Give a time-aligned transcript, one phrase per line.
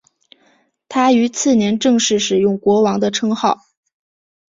[0.89, 3.59] 他于次年正式使用国王的称号。